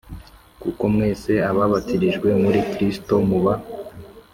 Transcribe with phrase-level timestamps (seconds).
[0.61, 3.53] kuko mwese ababatirijwe muri Kristo muba